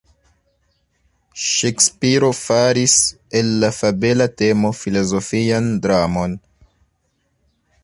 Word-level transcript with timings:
Ŝekspiro 1.47 2.29
faris 2.37 2.95
el 3.41 3.53
la 3.65 3.71
fabela 3.81 4.29
temo 4.43 4.73
filozofian 4.81 5.71
dramon. 5.87 6.37